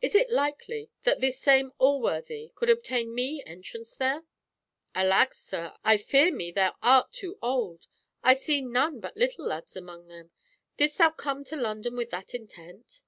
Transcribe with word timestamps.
"Is 0.00 0.14
it 0.14 0.30
likely 0.30 0.90
that 1.02 1.18
this 1.18 1.40
same 1.40 1.72
Alworthy 1.80 2.52
could 2.54 2.70
obtain 2.70 3.12
me 3.12 3.42
entrance 3.44 3.96
there?" 3.96 4.22
"Alack, 4.94 5.34
sir, 5.34 5.74
I 5.82 5.96
fear 5.96 6.30
me 6.32 6.52
thou 6.52 6.76
art 6.84 7.10
too 7.10 7.36
old. 7.42 7.88
I 8.22 8.34
see 8.34 8.60
none 8.62 9.00
but 9.00 9.16
little 9.16 9.46
lads 9.48 9.74
among 9.74 10.06
them. 10.06 10.30
Didst 10.76 10.98
thou 10.98 11.10
come 11.10 11.42
to 11.46 11.56
London 11.56 11.96
with 11.96 12.10
that 12.10 12.32
intent?" 12.32 13.02